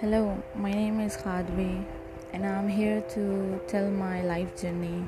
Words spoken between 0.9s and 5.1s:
is Khadvi, and I'm here to tell my life journey.